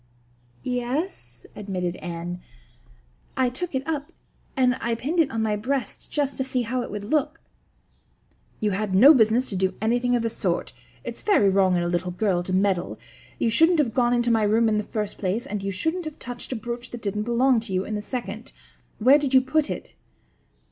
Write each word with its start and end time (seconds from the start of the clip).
"Y 0.65 0.71
e 0.71 0.79
e 0.79 0.83
s," 0.83 1.45
admitted 1.55 1.95
Anne, 1.97 2.41
"I 3.37 3.49
took 3.51 3.75
it 3.75 3.87
up 3.87 4.11
and 4.57 4.75
I 4.81 4.95
pinned 4.95 5.19
it 5.19 5.29
on 5.29 5.43
my 5.43 5.55
breast 5.55 6.09
just 6.09 6.37
to 6.37 6.43
see 6.43 6.63
how 6.63 6.81
it 6.81 6.89
would 6.89 7.03
look." 7.03 7.39
"You 8.59 8.71
had 8.71 8.95
no 8.95 9.13
business 9.13 9.47
to 9.49 9.55
do 9.55 9.75
anything 9.79 10.15
of 10.15 10.23
the 10.23 10.29
sort. 10.31 10.73
It's 11.03 11.21
very 11.21 11.49
wrong 11.51 11.75
in 11.77 11.83
a 11.83 11.87
little 11.87 12.09
girl 12.09 12.41
to 12.41 12.51
meddle. 12.51 12.97
You 13.37 13.51
shouldn't 13.51 13.77
have 13.77 13.93
gone 13.93 14.11
into 14.15 14.31
my 14.31 14.41
room 14.41 14.67
in 14.67 14.79
the 14.79 14.83
first 14.93 15.19
place 15.19 15.45
and 15.45 15.61
you 15.61 15.71
shouldn't 15.71 16.05
have 16.05 16.17
touched 16.17 16.51
a 16.51 16.55
brooch 16.55 16.89
that 16.89 17.03
didn't 17.03 17.21
belong 17.29 17.59
to 17.59 17.71
you 17.71 17.85
in 17.85 17.93
the 17.93 18.01
second. 18.01 18.53
Where 18.97 19.19
did 19.19 19.35
you 19.35 19.41
put 19.41 19.69
it?" 19.69 19.93